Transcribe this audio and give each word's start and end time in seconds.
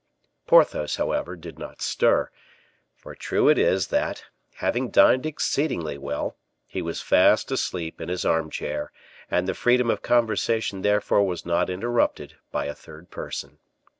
Porthos, 0.47 0.95
however, 0.95 1.35
did 1.35 1.59
not 1.59 1.79
stir; 1.79 2.31
for 2.95 3.13
true 3.13 3.47
it 3.49 3.59
is 3.59 3.89
that, 3.89 4.25
having 4.55 4.89
dined 4.89 5.27
exceedingly 5.27 5.95
well, 5.99 6.37
he 6.65 6.81
was 6.81 7.03
fast 7.03 7.51
asleep 7.51 8.01
in 8.01 8.09
his 8.09 8.25
armchair; 8.25 8.91
and 9.29 9.47
the 9.47 9.53
freedom 9.53 9.91
of 9.91 10.01
conversation 10.01 10.81
therefore 10.81 11.21
was 11.23 11.45
not 11.45 11.69
interrupted 11.69 12.35
by 12.51 12.65
a 12.65 12.73
third 12.73 13.11
person. 13.11 13.59